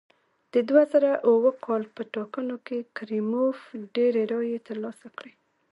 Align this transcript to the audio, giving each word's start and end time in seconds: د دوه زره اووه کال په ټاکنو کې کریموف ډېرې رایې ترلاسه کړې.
د 0.53 0.55
دوه 0.69 0.83
زره 0.91 1.11
اووه 1.29 1.51
کال 1.65 1.83
په 1.95 2.01
ټاکنو 2.15 2.55
کې 2.65 2.87
کریموف 2.97 3.57
ډېرې 3.95 4.23
رایې 4.31 4.59
ترلاسه 4.67 5.07
کړې. 5.17 5.33